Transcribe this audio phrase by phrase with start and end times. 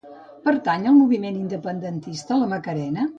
[0.47, 3.07] Pertany al moviment independentista la Macarena?